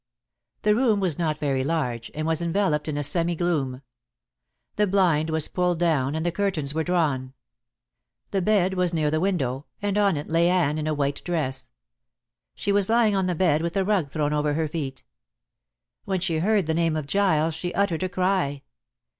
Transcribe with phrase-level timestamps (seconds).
[0.63, 3.83] The room was not very large, and was enveloped in a semi gloom.
[4.75, 7.33] The blind was pulled down, and the curtains were drawn.
[8.31, 11.69] The bed was near the window, and on it lay Anne in a white dress.
[12.55, 15.03] She was lying on the bed with a rug thrown over her feet.
[16.05, 18.63] When she heard the name of Giles she uttered a cry.